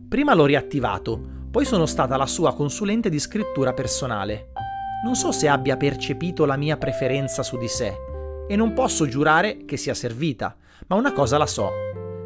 Prima 0.10 0.34
l'ho 0.34 0.46
riattivato, 0.46 1.34
poi 1.52 1.66
sono 1.66 1.86
stata 1.86 2.18
la 2.18 2.26
sua 2.26 2.56
consulente 2.56 3.10
di 3.10 3.20
scrittura 3.20 3.74
personale. 3.74 4.48
Non 5.04 5.16
so 5.16 5.32
se 5.32 5.48
abbia 5.48 5.78
percepito 5.78 6.46
la 6.46 6.58
mia 6.58 6.78
preferenza 6.78 7.44
su 7.44 7.58
di 7.60 7.68
sé, 7.68 7.94
e 8.48 8.56
non 8.56 8.74
posso 8.74 9.08
giurare 9.08 9.66
che 9.66 9.78
sia 9.78 9.94
servita, 9.94 10.56
ma 10.88 10.96
una 10.96 11.14
cosa 11.14 11.38
la 11.38 11.46
so. 11.46 11.70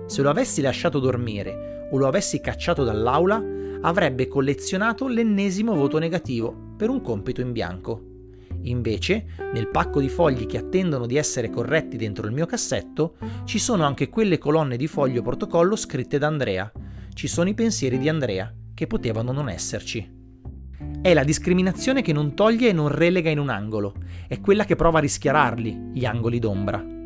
Se 0.09 0.23
lo 0.23 0.31
avessi 0.31 0.61
lasciato 0.61 0.97
dormire 0.97 1.87
o 1.91 1.97
lo 1.97 2.07
avessi 2.07 2.41
cacciato 2.41 2.83
dall'aula, 2.83 3.39
avrebbe 3.81 4.27
collezionato 4.27 5.07
l'ennesimo 5.07 5.75
voto 5.75 5.99
negativo 5.99 6.73
per 6.75 6.89
un 6.89 6.99
compito 6.99 7.41
in 7.41 7.51
bianco. 7.51 8.05
Invece, 8.63 9.27
nel 9.53 9.67
pacco 9.67 9.99
di 10.01 10.09
fogli 10.09 10.47
che 10.47 10.57
attendono 10.57 11.05
di 11.05 11.15
essere 11.15 11.51
corretti 11.51 11.95
dentro 11.95 12.25
il 12.25 12.33
mio 12.33 12.47
cassetto, 12.47 13.17
ci 13.45 13.59
sono 13.59 13.83
anche 13.83 14.09
quelle 14.09 14.39
colonne 14.39 14.77
di 14.77 14.87
foglio 14.87 15.21
protocollo 15.21 15.75
scritte 15.75 16.17
da 16.17 16.25
Andrea. 16.25 16.71
Ci 17.13 17.27
sono 17.27 17.47
i 17.47 17.53
pensieri 17.53 17.99
di 17.99 18.09
Andrea, 18.09 18.51
che 18.73 18.87
potevano 18.87 19.31
non 19.31 19.47
esserci. 19.47 20.17
È 21.03 21.13
la 21.13 21.23
discriminazione 21.23 22.01
che 22.01 22.13
non 22.13 22.33
toglie 22.33 22.69
e 22.69 22.73
non 22.73 22.87
relega 22.87 23.29
in 23.29 23.37
un 23.37 23.49
angolo, 23.49 23.93
è 24.27 24.39
quella 24.39 24.65
che 24.65 24.75
prova 24.75 24.97
a 24.97 25.01
rischiararli, 25.01 25.91
gli 25.93 26.05
angoli 26.05 26.39
d'ombra. 26.39 26.97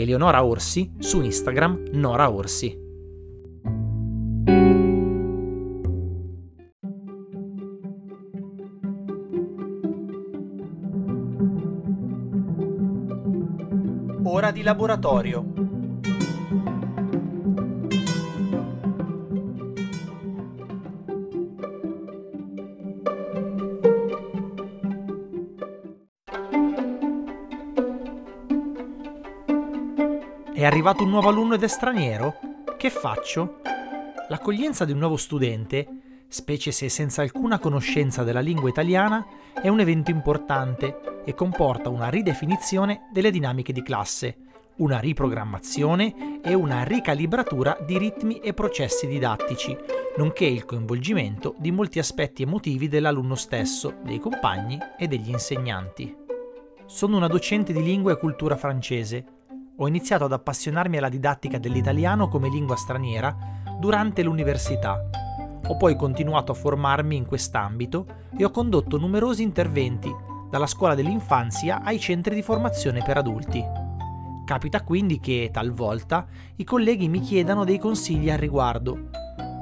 Eleonora 0.00 0.42
Orsi 0.42 0.92
su 0.98 1.20
Instagram 1.20 1.88
Nora 1.92 2.30
Orsi. 2.30 2.74
Ora 14.22 14.50
di 14.52 14.62
laboratorio. 14.62 15.59
Arrivato 30.70 31.02
un 31.02 31.10
nuovo 31.10 31.28
alunno 31.28 31.54
ed 31.54 31.64
è 31.64 31.66
straniero? 31.66 32.38
Che 32.76 32.90
faccio? 32.90 33.58
L'accoglienza 34.28 34.84
di 34.84 34.92
un 34.92 34.98
nuovo 34.98 35.16
studente, 35.16 35.84
specie 36.28 36.70
se 36.70 36.88
senza 36.88 37.22
alcuna 37.22 37.58
conoscenza 37.58 38.22
della 38.22 38.38
lingua 38.38 38.68
italiana, 38.68 39.26
è 39.60 39.66
un 39.66 39.80
evento 39.80 40.12
importante 40.12 41.22
e 41.24 41.34
comporta 41.34 41.88
una 41.88 42.08
ridefinizione 42.08 43.08
delle 43.12 43.32
dinamiche 43.32 43.72
di 43.72 43.82
classe, 43.82 44.36
una 44.76 45.00
riprogrammazione 45.00 46.40
e 46.40 46.54
una 46.54 46.84
ricalibratura 46.84 47.76
di 47.84 47.98
ritmi 47.98 48.38
e 48.38 48.54
processi 48.54 49.08
didattici, 49.08 49.76
nonché 50.18 50.44
il 50.44 50.66
coinvolgimento 50.66 51.56
di 51.58 51.72
molti 51.72 51.98
aspetti 51.98 52.42
emotivi 52.42 52.86
dell'alunno 52.86 53.34
stesso, 53.34 53.96
dei 54.04 54.20
compagni 54.20 54.78
e 54.96 55.08
degli 55.08 55.30
insegnanti. 55.30 56.16
Sono 56.86 57.16
una 57.16 57.26
docente 57.26 57.72
di 57.72 57.82
lingua 57.82 58.12
e 58.12 58.18
cultura 58.18 58.56
francese. 58.56 59.38
Ho 59.82 59.88
iniziato 59.88 60.24
ad 60.24 60.32
appassionarmi 60.32 60.98
alla 60.98 61.08
didattica 61.08 61.56
dell'italiano 61.56 62.28
come 62.28 62.50
lingua 62.50 62.76
straniera 62.76 63.34
durante 63.78 64.22
l'università. 64.22 65.08
Ho 65.68 65.76
poi 65.78 65.96
continuato 65.96 66.52
a 66.52 66.54
formarmi 66.54 67.16
in 67.16 67.24
quest'ambito 67.24 68.04
e 68.36 68.44
ho 68.44 68.50
condotto 68.50 68.98
numerosi 68.98 69.42
interventi 69.42 70.14
dalla 70.50 70.66
scuola 70.66 70.94
dell'infanzia 70.94 71.80
ai 71.82 71.98
centri 71.98 72.34
di 72.34 72.42
formazione 72.42 73.02
per 73.02 73.16
adulti. 73.16 73.64
Capita 74.44 74.82
quindi 74.82 75.18
che, 75.18 75.48
talvolta, 75.50 76.26
i 76.56 76.64
colleghi 76.64 77.08
mi 77.08 77.20
chiedano 77.20 77.64
dei 77.64 77.78
consigli 77.78 78.28
al 78.28 78.36
riguardo. 78.36 79.08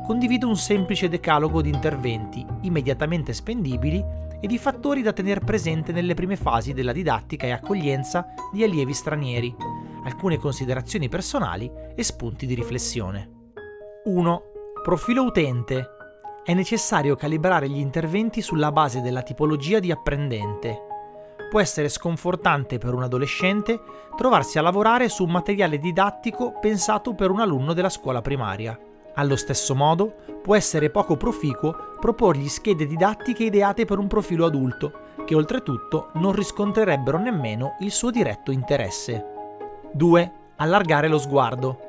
Condivido 0.04 0.48
un 0.48 0.56
semplice 0.56 1.08
decalogo 1.08 1.62
di 1.62 1.70
interventi 1.70 2.44
immediatamente 2.62 3.32
spendibili 3.32 4.04
e 4.40 4.46
di 4.48 4.58
fattori 4.58 5.02
da 5.02 5.12
tenere 5.12 5.40
presente 5.40 5.92
nelle 5.92 6.14
prime 6.14 6.34
fasi 6.34 6.72
della 6.72 6.92
didattica 6.92 7.46
e 7.46 7.52
accoglienza 7.52 8.26
di 8.52 8.64
allievi 8.64 8.94
stranieri, 8.94 9.54
alcune 10.08 10.38
considerazioni 10.38 11.08
personali 11.08 11.70
e 11.94 12.02
spunti 12.02 12.46
di 12.46 12.54
riflessione. 12.54 13.52
1. 14.04 14.42
Profilo 14.82 15.24
utente 15.24 15.90
è 16.42 16.54
necessario 16.54 17.14
calibrare 17.14 17.68
gli 17.68 17.78
interventi 17.78 18.40
sulla 18.40 18.72
base 18.72 19.02
della 19.02 19.22
tipologia 19.22 19.78
di 19.80 19.90
apprendente. 19.90 20.86
Può 21.50 21.60
essere 21.60 21.90
sconfortante 21.90 22.78
per 22.78 22.94
un 22.94 23.02
adolescente 23.02 23.80
trovarsi 24.16 24.58
a 24.58 24.62
lavorare 24.62 25.08
su 25.08 25.24
un 25.24 25.30
materiale 25.30 25.78
didattico 25.78 26.58
pensato 26.58 27.14
per 27.14 27.30
un 27.30 27.40
alunno 27.40 27.74
della 27.74 27.90
scuola 27.90 28.22
primaria. 28.22 28.78
Allo 29.14 29.36
stesso 29.36 29.74
modo, 29.74 30.14
può 30.42 30.54
essere 30.54 30.90
poco 30.90 31.16
proficuo 31.16 31.96
proporgli 32.00 32.48
schede 32.48 32.86
didattiche 32.86 33.44
ideate 33.44 33.84
per 33.84 33.98
un 33.98 34.06
profilo 34.06 34.46
adulto, 34.46 34.92
che 35.26 35.34
oltretutto 35.34 36.10
non 36.14 36.32
riscontrerebbero 36.32 37.18
nemmeno 37.18 37.76
il 37.80 37.90
suo 37.90 38.10
diretto 38.10 38.50
interesse. 38.50 39.37
2. 39.92 40.32
Allargare 40.56 41.08
lo 41.08 41.18
sguardo. 41.18 41.80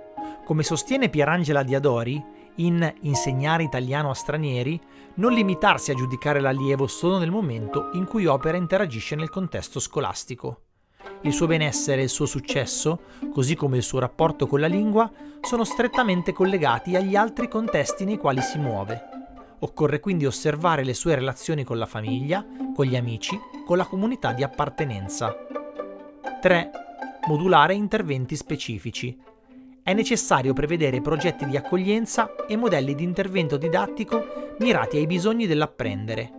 Come 0.46 0.64
sostiene 0.64 1.10
Pierangela 1.10 1.64
Diadori, 1.64 2.24
in 2.56 2.94
insegnare 3.02 3.64
italiano 3.64 4.10
a 4.10 4.14
stranieri, 4.14 4.80
non 5.16 5.34
limitarsi 5.34 5.92
a 5.92 5.96
giudicare 5.96 6.40
l'allievo 6.40 6.88
solo 6.88 7.18
nel 7.18 7.32
momento 7.32 7.90
in 7.94 8.06
cui 8.06 8.26
opera 8.26 8.58
interagisce 8.58 9.16
nel 9.16 9.30
contesto 9.30 9.80
scolastico. 9.80 10.62
Il 11.22 11.34
suo 11.34 11.48
benessere 11.48 12.02
e 12.02 12.06
il 12.06 12.10
suo 12.10 12.26
successo, 12.26 13.02
così 13.32 13.56
come 13.56 13.78
il 13.78 13.84
suo 13.84 14.00
rapporto 14.00 14.48
con 14.48 14.60
la 14.60 14.68
lingua, 14.68 15.10
sono 15.42 15.64
strettamente 15.64 16.34
collegati 16.34 16.96
agli 16.96 17.16
altri 17.16 17.48
contesti 17.48 18.06
nei 18.06 18.18
quali 18.18 18.42
si 18.42 18.58
muove. 18.58 19.02
Occorre 19.60 20.00
quindi 20.00 20.26
osservare 20.26 20.84
le 20.84 20.94
sue 20.94 21.16
relazioni 21.16 21.64
con 21.64 21.78
la 21.78 21.86
famiglia, 21.86 22.46
con 22.74 22.86
gli 22.86 22.96
amici, 22.96 23.38
con 23.66 23.78
la 23.78 23.86
comunità 23.86 24.32
di 24.32 24.44
appartenenza. 24.44 25.36
3. 26.42 26.72
Modulare 27.28 27.76
interventi 27.76 28.36
specifici 28.36 29.16
è 29.84 29.94
necessario 29.94 30.54
prevedere 30.54 31.02
progetti 31.02 31.46
di 31.46 31.58
accoglienza 31.58 32.34
e 32.48 32.56
modelli 32.56 32.96
di 32.96 33.04
intervento 33.04 33.58
didattico 33.58 34.56
mirati 34.60 34.98
ai 34.98 35.06
bisogni 35.06 35.46
dell'apprendere. 35.46 36.32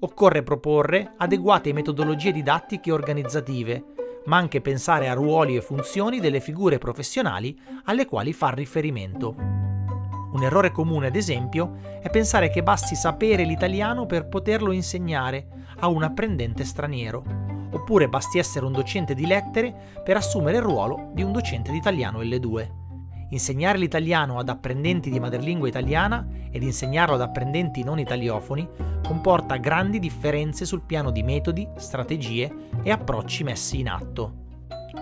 Occorre 0.00 0.42
proporre 0.42 1.12
adeguate 1.18 1.72
metodologie 1.72 2.32
didattiche 2.32 2.90
e 2.90 2.92
organizzative, 2.92 3.84
ma 4.24 4.36
anche 4.38 4.60
pensare 4.60 5.08
a 5.08 5.14
ruoli 5.14 5.54
e 5.56 5.60
funzioni 5.60 6.18
delle 6.18 6.40
figure 6.40 6.78
professionali 6.78 7.56
alle 7.84 8.06
quali 8.06 8.32
far 8.32 8.54
riferimento. 8.54 9.34
Un 9.38 10.42
errore 10.42 10.72
comune, 10.72 11.06
ad 11.06 11.16
esempio, 11.16 11.76
è 12.02 12.10
pensare 12.10 12.50
che 12.50 12.62
basti 12.62 12.94
sapere 12.94 13.44
l'italiano 13.44 14.06
per 14.06 14.28
poterlo 14.28 14.72
insegnare 14.72 15.46
a 15.78 15.88
un 15.88 16.02
apprendente 16.02 16.64
straniero, 16.64 17.55
oppure 17.76 18.08
basti 18.08 18.38
essere 18.38 18.66
un 18.66 18.72
docente 18.72 19.14
di 19.14 19.26
lettere 19.26 20.00
per 20.02 20.16
assumere 20.16 20.58
il 20.58 20.62
ruolo 20.62 21.10
di 21.12 21.22
un 21.22 21.32
docente 21.32 21.70
di 21.70 21.76
italiano 21.76 22.20
L2. 22.20 22.84
Insegnare 23.30 23.78
l'italiano 23.78 24.38
ad 24.38 24.48
apprendenti 24.48 25.10
di 25.10 25.18
madrelingua 25.18 25.68
italiana 25.68 26.26
ed 26.50 26.62
insegnarlo 26.62 27.14
ad 27.14 27.20
apprendenti 27.20 27.82
non 27.82 27.98
italiofoni 27.98 28.68
comporta 29.04 29.56
grandi 29.56 29.98
differenze 29.98 30.64
sul 30.64 30.82
piano 30.82 31.10
di 31.10 31.22
metodi, 31.22 31.68
strategie 31.76 32.52
e 32.82 32.90
approcci 32.90 33.42
messi 33.42 33.80
in 33.80 33.88
atto. 33.88 34.44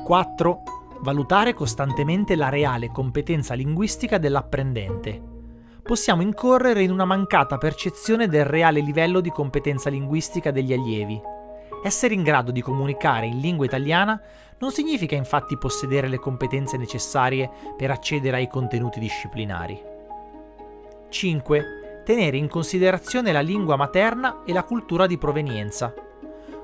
4. 0.05 0.63
Valutare 1.01 1.53
costantemente 1.53 2.35
la 2.35 2.49
reale 2.49 2.91
competenza 2.91 3.55
linguistica 3.55 4.17
dell'apprendente. 4.17 5.33
Possiamo 5.83 6.23
incorrere 6.23 6.83
in 6.83 6.91
una 6.91 7.05
mancata 7.05 7.59
percezione 7.59 8.27
del 8.27 8.47
reale 8.47 8.81
livello 8.81 9.21
di 9.21 9.31
competenza 9.31 9.91
linguistica 9.91 10.51
degli 10.51 10.73
allievi. 10.73 11.21
Essere 11.85 12.15
in 12.15 12.23
grado 12.23 12.51
di 12.51 12.63
comunicare 12.63 13.27
in 13.27 13.41
lingua 13.41 13.67
italiana 13.67 14.19
non 14.57 14.71
significa 14.71 15.17
infatti 15.17 15.59
possedere 15.59 16.09
le 16.09 16.19
competenze 16.19 16.79
necessarie 16.79 17.51
per 17.77 17.91
accedere 17.91 18.39
ai 18.39 18.49
contenuti 18.49 18.99
disciplinari. 18.99 19.79
5. 21.11 22.03
Tenere 22.03 22.39
in 22.39 22.49
considerazione 22.49 23.33
la 23.33 23.43
lingua 23.43 23.77
materna 23.77 24.45
e 24.47 24.55
la 24.55 24.63
cultura 24.63 25.07
di 25.07 25.19
provenienza. 25.19 25.93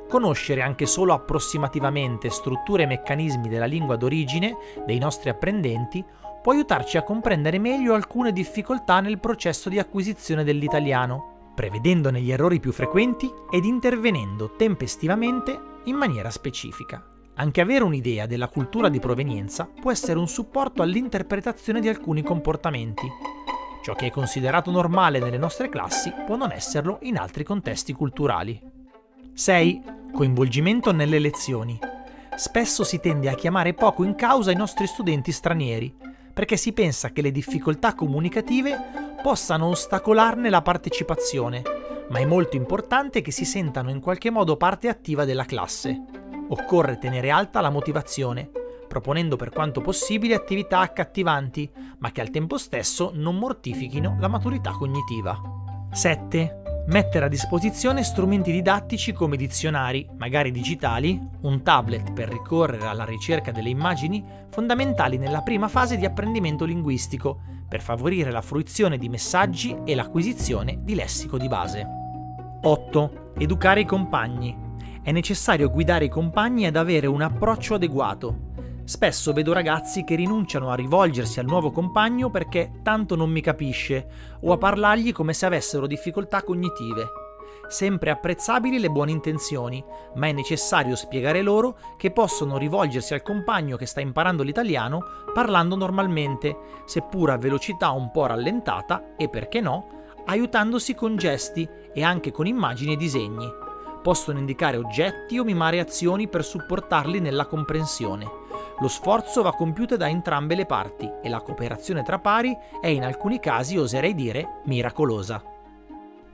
Conoscere 0.08 0.62
anche 0.62 0.86
solo 0.86 1.12
approssimativamente 1.12 2.30
strutture 2.30 2.84
e 2.84 2.86
meccanismi 2.86 3.50
della 3.50 3.66
lingua 3.66 3.96
d'origine 3.96 4.56
dei 4.86 4.98
nostri 4.98 5.28
apprendenti 5.28 6.02
può 6.40 6.52
aiutarci 6.52 6.96
a 6.96 7.02
comprendere 7.02 7.58
meglio 7.58 7.92
alcune 7.92 8.32
difficoltà 8.32 9.00
nel 9.00 9.18
processo 9.18 9.68
di 9.68 9.78
acquisizione 9.78 10.44
dell'italiano, 10.44 11.29
prevedendone 11.54 12.20
gli 12.20 12.30
errori 12.30 12.60
più 12.60 12.72
frequenti 12.72 13.30
ed 13.50 13.64
intervenendo 13.64 14.54
tempestivamente 14.56 15.58
in 15.84 15.96
maniera 15.96 16.30
specifica. 16.30 17.04
Anche 17.34 17.60
avere 17.60 17.84
un'idea 17.84 18.26
della 18.26 18.48
cultura 18.48 18.88
di 18.88 18.98
provenienza 18.98 19.68
può 19.80 19.90
essere 19.90 20.18
un 20.18 20.28
supporto 20.28 20.82
all'interpretazione 20.82 21.80
di 21.80 21.88
alcuni 21.88 22.22
comportamenti. 22.22 23.08
Ciò 23.82 23.94
che 23.94 24.06
è 24.06 24.10
considerato 24.10 24.70
normale 24.70 25.20
nelle 25.20 25.38
nostre 25.38 25.70
classi 25.70 26.12
può 26.26 26.36
non 26.36 26.52
esserlo 26.52 26.98
in 27.02 27.16
altri 27.16 27.44
contesti 27.44 27.94
culturali. 27.94 28.60
6. 29.32 29.82
Coinvolgimento 30.12 30.92
nelle 30.92 31.18
lezioni. 31.18 31.78
Spesso 32.36 32.84
si 32.84 33.00
tende 33.00 33.30
a 33.30 33.34
chiamare 33.34 33.72
poco 33.72 34.04
in 34.04 34.14
causa 34.14 34.50
i 34.50 34.56
nostri 34.56 34.86
studenti 34.86 35.32
stranieri, 35.32 35.94
perché 36.32 36.56
si 36.58 36.72
pensa 36.72 37.10
che 37.10 37.22
le 37.22 37.30
difficoltà 37.30 37.94
comunicative 37.94 39.09
possano 39.22 39.66
ostacolarne 39.66 40.50
la 40.50 40.62
partecipazione, 40.62 41.62
ma 42.08 42.18
è 42.18 42.24
molto 42.24 42.56
importante 42.56 43.20
che 43.20 43.30
si 43.30 43.44
sentano 43.44 43.90
in 43.90 44.00
qualche 44.00 44.30
modo 44.30 44.56
parte 44.56 44.88
attiva 44.88 45.24
della 45.24 45.44
classe. 45.44 46.02
Occorre 46.48 46.98
tenere 46.98 47.30
alta 47.30 47.60
la 47.60 47.70
motivazione, 47.70 48.50
proponendo 48.88 49.36
per 49.36 49.50
quanto 49.50 49.80
possibile 49.80 50.34
attività 50.34 50.80
accattivanti, 50.80 51.70
ma 51.98 52.10
che 52.10 52.20
al 52.20 52.30
tempo 52.30 52.58
stesso 52.58 53.12
non 53.14 53.36
mortifichino 53.36 54.16
la 54.18 54.28
maturità 54.28 54.72
cognitiva. 54.72 55.38
7 55.92 56.59
mettere 56.90 57.26
a 57.26 57.28
disposizione 57.28 58.02
strumenti 58.02 58.50
didattici 58.50 59.12
come 59.12 59.36
dizionari, 59.36 60.08
magari 60.18 60.50
digitali, 60.50 61.20
un 61.42 61.62
tablet 61.62 62.12
per 62.12 62.28
ricorrere 62.28 62.86
alla 62.86 63.04
ricerca 63.04 63.52
delle 63.52 63.68
immagini, 63.68 64.24
fondamentali 64.50 65.16
nella 65.16 65.42
prima 65.42 65.68
fase 65.68 65.96
di 65.96 66.04
apprendimento 66.04 66.64
linguistico, 66.64 67.42
per 67.68 67.80
favorire 67.80 68.32
la 68.32 68.42
fruizione 68.42 68.98
di 68.98 69.08
messaggi 69.08 69.76
e 69.84 69.94
l'acquisizione 69.94 70.80
di 70.82 70.96
lessico 70.96 71.38
di 71.38 71.46
base. 71.46 71.86
8. 72.62 73.32
Educare 73.38 73.80
i 73.80 73.86
compagni. 73.86 74.56
È 75.00 75.12
necessario 75.12 75.70
guidare 75.70 76.06
i 76.06 76.10
compagni 76.10 76.66
ad 76.66 76.74
avere 76.74 77.06
un 77.06 77.22
approccio 77.22 77.74
adeguato, 77.74 78.49
Spesso 78.90 79.32
vedo 79.32 79.52
ragazzi 79.52 80.02
che 80.02 80.16
rinunciano 80.16 80.68
a 80.68 80.74
rivolgersi 80.74 81.38
al 81.38 81.46
nuovo 81.46 81.70
compagno 81.70 82.28
perché 82.28 82.80
tanto 82.82 83.14
non 83.14 83.30
mi 83.30 83.40
capisce 83.40 84.08
o 84.40 84.52
a 84.52 84.58
parlargli 84.58 85.12
come 85.12 85.32
se 85.32 85.46
avessero 85.46 85.86
difficoltà 85.86 86.42
cognitive. 86.42 87.06
Sempre 87.68 88.10
apprezzabili 88.10 88.80
le 88.80 88.90
buone 88.90 89.12
intenzioni, 89.12 89.80
ma 90.16 90.26
è 90.26 90.32
necessario 90.32 90.96
spiegare 90.96 91.40
loro 91.40 91.78
che 91.96 92.10
possono 92.10 92.58
rivolgersi 92.58 93.14
al 93.14 93.22
compagno 93.22 93.76
che 93.76 93.86
sta 93.86 94.00
imparando 94.00 94.42
l'italiano 94.42 94.98
parlando 95.32 95.76
normalmente, 95.76 96.56
seppur 96.84 97.30
a 97.30 97.38
velocità 97.38 97.90
un 97.90 98.10
po' 98.10 98.26
rallentata 98.26 99.14
e 99.16 99.28
perché 99.28 99.60
no, 99.60 99.86
aiutandosi 100.24 100.96
con 100.96 101.16
gesti 101.16 101.66
e 101.94 102.02
anche 102.02 102.32
con 102.32 102.48
immagini 102.48 102.94
e 102.94 102.96
disegni. 102.96 103.59
Possono 104.02 104.38
indicare 104.38 104.78
oggetti 104.78 105.38
o 105.38 105.44
mimare 105.44 105.78
azioni 105.78 106.28
per 106.28 106.44
supportarli 106.44 107.20
nella 107.20 107.46
comprensione. 107.46 108.38
Lo 108.80 108.88
sforzo 108.88 109.42
va 109.42 109.52
compiuto 109.52 109.98
da 109.98 110.08
entrambe 110.08 110.54
le 110.54 110.64
parti 110.64 111.10
e 111.22 111.28
la 111.28 111.42
cooperazione 111.42 112.02
tra 112.02 112.18
pari 112.18 112.56
è 112.80 112.86
in 112.86 113.04
alcuni 113.04 113.38
casi, 113.38 113.76
oserei 113.76 114.14
dire, 114.14 114.60
miracolosa. 114.64 115.42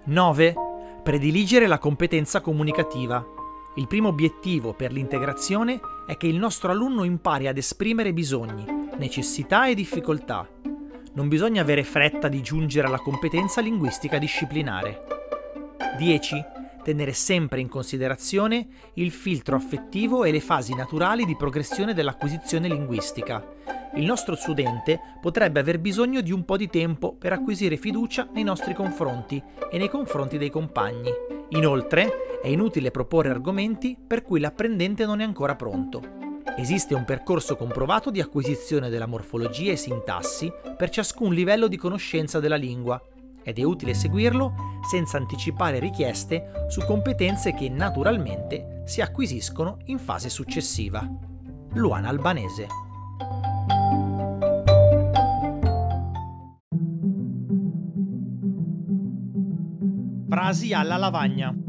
9. 0.04 0.54
Prediligere 1.02 1.66
la 1.66 1.78
competenza 1.78 2.40
comunicativa. 2.40 3.24
Il 3.74 3.88
primo 3.88 4.08
obiettivo 4.08 4.72
per 4.72 4.92
l'integrazione 4.92 5.80
è 6.06 6.16
che 6.16 6.28
il 6.28 6.36
nostro 6.36 6.70
alunno 6.70 7.02
impari 7.02 7.48
ad 7.48 7.56
esprimere 7.56 8.12
bisogni, 8.12 8.64
necessità 8.96 9.66
e 9.66 9.74
difficoltà. 9.74 10.48
Non 11.14 11.26
bisogna 11.26 11.62
avere 11.62 11.82
fretta 11.82 12.28
di 12.28 12.42
giungere 12.42 12.86
alla 12.86 13.00
competenza 13.00 13.60
linguistica 13.60 14.18
disciplinare. 14.18 15.04
10 15.98 16.54
tenere 16.86 17.14
sempre 17.14 17.60
in 17.60 17.68
considerazione 17.68 18.68
il 18.94 19.10
filtro 19.10 19.56
affettivo 19.56 20.22
e 20.22 20.30
le 20.30 20.38
fasi 20.38 20.72
naturali 20.72 21.24
di 21.24 21.34
progressione 21.34 21.94
dell'acquisizione 21.94 22.68
linguistica. 22.68 23.44
Il 23.96 24.04
nostro 24.04 24.36
studente 24.36 25.00
potrebbe 25.20 25.58
aver 25.58 25.80
bisogno 25.80 26.20
di 26.20 26.30
un 26.30 26.44
po' 26.44 26.56
di 26.56 26.68
tempo 26.68 27.12
per 27.12 27.32
acquisire 27.32 27.76
fiducia 27.76 28.28
nei 28.32 28.44
nostri 28.44 28.72
confronti 28.72 29.42
e 29.68 29.78
nei 29.78 29.88
confronti 29.88 30.38
dei 30.38 30.48
compagni. 30.48 31.10
Inoltre, 31.50 32.40
è 32.40 32.46
inutile 32.46 32.92
proporre 32.92 33.30
argomenti 33.30 33.98
per 34.06 34.22
cui 34.22 34.38
l'apprendente 34.38 35.04
non 35.06 35.18
è 35.18 35.24
ancora 35.24 35.56
pronto. 35.56 36.00
Esiste 36.56 36.94
un 36.94 37.04
percorso 37.04 37.56
comprovato 37.56 38.12
di 38.12 38.20
acquisizione 38.20 38.90
della 38.90 39.06
morfologia 39.06 39.72
e 39.72 39.76
sintassi 39.76 40.52
per 40.76 40.90
ciascun 40.90 41.34
livello 41.34 41.66
di 41.66 41.76
conoscenza 41.76 42.38
della 42.38 42.54
lingua 42.54 43.02
ed 43.46 43.60
è 43.60 43.62
utile 43.62 43.94
seguirlo 43.94 44.80
senza 44.90 45.18
anticipare 45.18 45.78
richieste 45.78 46.66
su 46.68 46.84
competenze 46.84 47.54
che 47.54 47.68
naturalmente 47.68 48.82
si 48.86 49.00
acquisiscono 49.00 49.76
in 49.84 49.98
fase 49.98 50.28
successiva. 50.28 51.08
Luana 51.74 52.08
Albanese. 52.08 52.66
Frasi 60.28 60.72
alla 60.72 60.96
lavagna. 60.96 61.65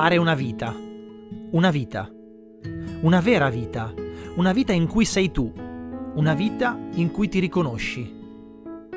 Fare 0.00 0.16
una 0.16 0.36
vita. 0.36 0.72
Una 1.50 1.72
vita. 1.72 2.08
Una 3.00 3.20
vera 3.20 3.50
vita. 3.50 3.92
Una 4.36 4.52
vita 4.52 4.72
in 4.72 4.86
cui 4.86 5.04
sei 5.04 5.32
tu. 5.32 5.52
Una 6.14 6.34
vita 6.34 6.78
in 6.92 7.10
cui 7.10 7.28
ti 7.28 7.40
riconosci. 7.40 8.08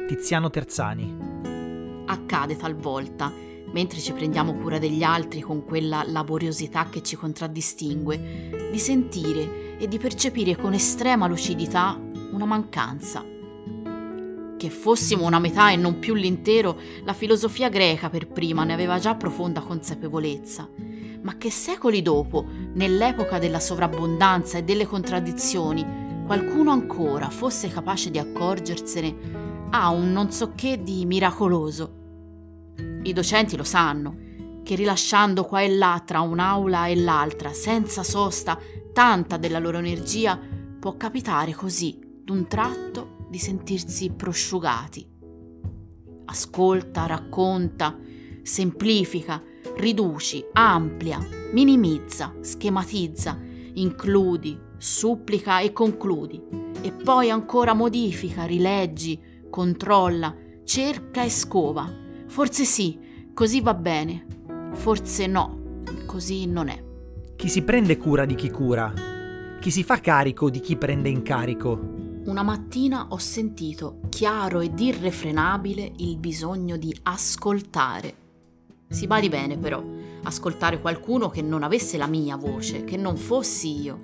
Tiziano 0.07 0.51
Terzani. 0.51 2.03
Accade 2.05 2.55
talvolta, 2.55 3.33
mentre 3.71 3.97
ci 3.97 4.13
prendiamo 4.13 4.53
cura 4.53 4.77
degli 4.77 5.01
altri 5.01 5.41
con 5.41 5.65
quella 5.65 6.03
laboriosità 6.05 6.87
che 6.91 7.01
ci 7.01 7.15
contraddistingue, 7.15 8.69
di 8.71 8.77
sentire 8.77 9.77
e 9.79 9.87
di 9.87 9.97
percepire 9.97 10.55
con 10.55 10.73
estrema 10.73 11.25
lucidità 11.25 11.99
una 12.31 12.45
mancanza. 12.45 13.25
Che 14.55 14.69
fossimo 14.69 15.25
una 15.25 15.39
metà 15.39 15.71
e 15.71 15.77
non 15.77 15.97
più 15.97 16.13
l'intero, 16.13 16.79
la 17.03 17.13
filosofia 17.13 17.69
greca 17.69 18.11
per 18.11 18.27
prima 18.27 18.63
ne 18.63 18.73
aveva 18.73 18.99
già 18.99 19.15
profonda 19.15 19.61
consapevolezza 19.61 20.90
ma 21.21 21.37
che 21.37 21.51
secoli 21.51 22.01
dopo, 22.01 22.45
nell'epoca 22.73 23.39
della 23.39 23.59
sovrabbondanza 23.59 24.57
e 24.57 24.63
delle 24.63 24.85
contraddizioni, 24.85 26.23
qualcuno 26.25 26.71
ancora 26.71 27.29
fosse 27.29 27.67
capace 27.67 28.09
di 28.09 28.17
accorgersene 28.17 29.49
ha 29.71 29.89
un 29.89 30.11
non 30.11 30.31
so 30.31 30.53
che 30.53 30.81
di 30.81 31.05
miracoloso. 31.05 31.99
I 33.03 33.13
docenti 33.13 33.55
lo 33.55 33.63
sanno, 33.63 34.29
che 34.63 34.75
rilasciando 34.75 35.43
qua 35.45 35.61
e 35.61 35.69
là 35.69 36.01
tra 36.05 36.21
un'aula 36.21 36.87
e 36.87 36.95
l'altra, 36.95 37.53
senza 37.53 38.03
sosta, 38.03 38.59
tanta 38.93 39.37
della 39.37 39.59
loro 39.59 39.77
energia, 39.77 40.39
può 40.79 40.97
capitare 40.97 41.53
così, 41.53 41.99
d'un 42.23 42.47
tratto, 42.47 43.25
di 43.29 43.39
sentirsi 43.39 44.11
prosciugati. 44.11 45.07
Ascolta, 46.25 47.05
racconta, 47.05 47.97
semplifica, 48.41 49.41
riduci, 49.77 50.43
amplia, 50.53 51.19
minimizza, 51.51 52.33
schematizza, 52.39 53.39
includi, 53.73 54.59
supplica 54.77 55.59
e 55.59 55.71
concludi, 55.71 56.41
e 56.81 56.91
poi 56.91 57.29
ancora 57.29 57.73
modifica, 57.73 58.45
rileggi, 58.45 59.19
controlla, 59.49 60.35
cerca 60.63 61.23
e 61.23 61.29
scova. 61.29 61.89
Forse 62.27 62.63
sì, 62.63 62.99
così 63.33 63.61
va 63.61 63.73
bene, 63.73 64.25
forse 64.73 65.27
no, 65.27 65.83
così 66.05 66.45
non 66.45 66.69
è. 66.69 66.83
Chi 67.35 67.49
si 67.49 67.63
prende 67.63 67.97
cura 67.97 68.25
di 68.25 68.35
chi 68.35 68.49
cura, 68.49 68.93
chi 69.59 69.71
si 69.71 69.83
fa 69.83 69.99
carico 69.99 70.49
di 70.49 70.59
chi 70.59 70.75
prende 70.77 71.09
in 71.09 71.21
carico, 71.21 71.99
una 72.23 72.43
mattina 72.43 73.07
ho 73.09 73.17
sentito 73.17 73.99
chiaro 74.09 74.59
ed 74.59 74.79
irrefrenabile 74.79 75.91
il 75.97 76.17
bisogno 76.17 76.77
di 76.77 76.95
ascoltare. 77.03 78.15
Si 78.91 79.07
badi 79.07 79.29
bene 79.29 79.57
però, 79.57 79.81
ascoltare 80.23 80.81
qualcuno 80.81 81.29
che 81.29 81.41
non 81.41 81.63
avesse 81.63 81.97
la 81.97 82.07
mia 82.07 82.35
voce, 82.35 82.83
che 82.83 82.97
non 82.97 83.15
fossi 83.15 83.81
io, 83.81 83.97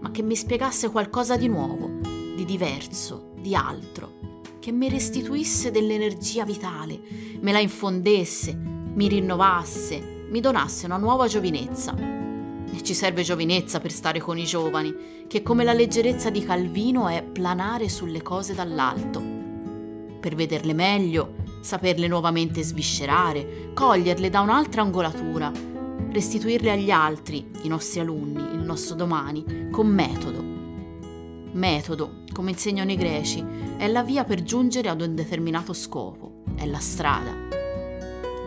ma 0.00 0.10
che 0.10 0.20
mi 0.20 0.36
spiegasse 0.36 0.90
qualcosa 0.90 1.38
di 1.38 1.48
nuovo, 1.48 1.88
di 2.36 2.44
diverso, 2.44 3.30
di 3.40 3.54
altro, 3.54 4.12
che 4.60 4.70
mi 4.70 4.90
restituisse 4.90 5.70
dell'energia 5.70 6.44
vitale, 6.44 7.00
me 7.40 7.52
la 7.52 7.58
infondesse, 7.58 8.54
mi 8.54 9.08
rinnovasse, 9.08 10.26
mi 10.28 10.40
donasse 10.40 10.84
una 10.84 10.98
nuova 10.98 11.26
giovinezza 11.26 11.96
e 11.96 12.82
ci 12.82 12.92
serve 12.92 13.22
giovinezza 13.22 13.80
per 13.80 13.90
stare 13.90 14.20
con 14.20 14.36
i 14.36 14.44
giovani, 14.44 15.24
che 15.26 15.42
come 15.42 15.64
la 15.64 15.72
leggerezza 15.72 16.28
di 16.28 16.44
Calvino 16.44 17.08
è 17.08 17.22
planare 17.22 17.88
sulle 17.88 18.20
cose 18.20 18.54
dall'alto. 18.54 19.22
Per 20.20 20.34
vederle 20.34 20.74
meglio, 20.74 21.46
saperle 21.68 22.08
nuovamente 22.08 22.62
sviscerare, 22.62 23.72
coglierle 23.74 24.30
da 24.30 24.40
un'altra 24.40 24.80
angolatura, 24.80 25.52
restituirle 26.10 26.70
agli 26.70 26.90
altri, 26.90 27.50
i 27.60 27.68
nostri 27.68 28.00
alunni, 28.00 28.40
il 28.54 28.62
nostro 28.62 28.94
domani, 28.94 29.68
con 29.70 29.86
metodo. 29.86 30.42
Metodo, 31.52 32.22
come 32.32 32.52
insegnano 32.52 32.90
i 32.90 32.96
greci, 32.96 33.44
è 33.76 33.86
la 33.86 34.02
via 34.02 34.24
per 34.24 34.42
giungere 34.42 34.88
ad 34.88 35.02
un 35.02 35.14
determinato 35.14 35.74
scopo, 35.74 36.42
è 36.56 36.64
la 36.64 36.78
strada. 36.78 37.32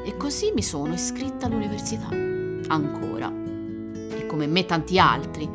E 0.04 0.18
così 0.18 0.52
mi 0.56 0.64
sono 0.64 0.96
iscritta 0.96 1.46
all'università. 1.46 2.08
Ancora 2.08 3.42
come 4.32 4.48
me 4.48 4.66
tanti 4.66 4.98
altri. 4.98 5.48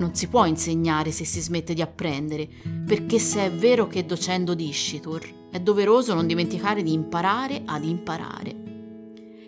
Non 0.00 0.14
si 0.14 0.28
può 0.28 0.46
insegnare 0.46 1.10
se 1.10 1.26
si 1.26 1.40
smette 1.40 1.74
di 1.74 1.82
apprendere, 1.82 2.48
perché 2.86 3.18
se 3.18 3.44
è 3.44 3.50
vero 3.50 3.86
che 3.86 4.06
docendo 4.06 4.54
discitur, 4.54 5.48
è 5.50 5.60
doveroso 5.60 6.14
non 6.14 6.26
dimenticare 6.26 6.82
di 6.82 6.94
imparare 6.94 7.60
ad 7.66 7.84
imparare. 7.84 8.56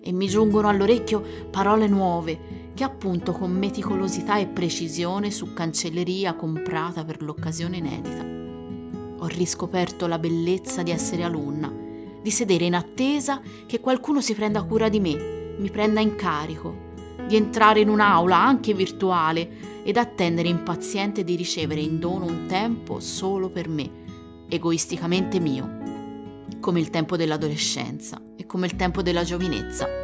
E 0.03 0.13
mi 0.13 0.29
giungono 0.29 0.69
all'orecchio 0.69 1.25
parole 1.51 1.87
nuove 1.87 2.71
che 2.75 2.85
appunto 2.85 3.33
con 3.33 3.51
meticolosità 3.51 4.37
e 4.37 4.47
precisione 4.47 5.31
su 5.31 5.55
cancelleria 5.55 6.35
comprata 6.35 7.03
per 7.03 7.23
l'occasione 7.23 7.79
inedita. 7.79 9.25
Ho 9.25 9.27
riscoperto 9.29 10.07
la 10.07 10.19
bellezza 10.19 10.83
di 10.83 10.91
essere 10.91 11.23
alunna, 11.23 11.73
di 12.23 12.31
sedere 12.31 12.67
in 12.67 12.75
attesa 12.75 13.41
che 13.67 13.81
qualcuno 13.81 14.21
si 14.21 14.35
prenda 14.35 14.63
cura 14.65 14.91
di 14.91 15.01
me, 15.01 15.55
mi 15.57 15.71
prenda 15.71 16.01
in 16.01 16.15
carico, 16.15 16.91
di 17.27 17.37
entrare 17.37 17.81
in 17.81 17.89
un'aula 17.89 18.37
anche 18.37 18.75
virtuale 18.75 19.83
ed 19.85 19.97
attendere 19.97 20.49
impaziente 20.49 21.25
di 21.25 21.37
ricevere 21.37 21.81
in 21.81 21.99
dono 21.99 22.27
un 22.27 22.47
tempo 22.47 23.01
solo 23.01 23.51
per 23.51 23.69
me, 23.69 23.91
egoisticamente 24.49 25.41
mio, 25.41 25.81
come 26.61 26.81
il 26.81 26.91
tempo 26.91 27.17
dell'adolescenza 27.17 28.21
e 28.37 28.47
come 28.47 28.67
il 28.67 28.77
tempo 28.77 29.03
della 29.03 29.25
giovinezza. 29.25 30.02